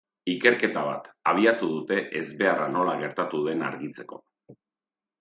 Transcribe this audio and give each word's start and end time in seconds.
Ikerketa 0.31 0.83
bat 0.87 1.09
abiatu 1.33 1.69
dute 1.75 2.01
ezbeharra 2.23 2.73
nola 2.79 2.99
gertatu 3.05 3.45
den 3.51 3.65
argitzeko. 3.71 4.25